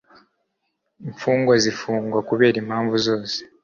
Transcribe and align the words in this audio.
imfungwa 1.07 1.53
zifungwa 1.63 2.19
kubera 2.29 2.55
impamvu 2.63 2.95
zose 3.05 3.37